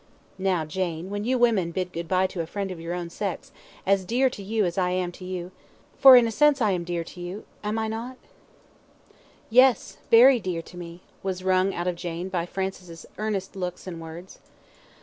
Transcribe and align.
"Now, 0.39 0.65
Jane, 0.65 1.11
when 1.11 1.25
you 1.25 1.37
women 1.37 1.69
bid 1.71 1.93
good 1.93 2.07
bye 2.07 2.25
to 2.25 2.41
a 2.41 2.47
friend 2.47 2.71
of 2.71 2.79
your 2.79 2.95
own 2.95 3.11
sex, 3.11 3.51
as 3.85 4.03
dear 4.03 4.31
to 4.31 4.41
you 4.41 4.65
as 4.65 4.75
I 4.75 4.89
am 4.89 5.11
to 5.11 5.23
you 5.23 5.51
for 5.99 6.15
in 6.17 6.25
a 6.25 6.31
sense 6.31 6.59
I 6.59 6.71
am 6.71 6.83
dear 6.83 7.03
to 7.03 7.21
you, 7.21 7.45
am 7.63 7.77
I 7.77 7.87
not?" 7.87 8.17
"Yes, 9.51 9.99
very 10.09 10.39
dear 10.39 10.63
to 10.63 10.75
me," 10.75 11.01
was 11.21 11.43
wrung 11.43 11.75
out 11.75 11.85
of 11.85 11.97
Jane, 11.97 12.29
by 12.29 12.47
Francis' 12.47 13.05
earnest 13.19 13.55
looks 13.55 13.85
and 13.85 14.01
words. 14.01 14.39